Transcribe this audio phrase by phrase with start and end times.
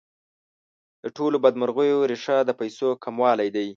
[1.03, 3.67] د ټولو بدمرغیو ریښه د پیسو کموالی دی.